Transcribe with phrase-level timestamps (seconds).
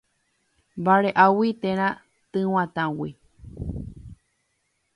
[0.85, 1.87] Vareʼágui térã
[2.31, 3.09] tyguatãgui.